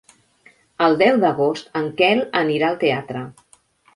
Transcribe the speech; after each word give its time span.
El 0.85 0.97
deu 1.01 1.19
d'agost 1.25 1.69
en 1.81 1.85
Quel 2.01 2.23
anirà 2.41 2.71
al 2.73 2.81
teatre. 2.87 3.25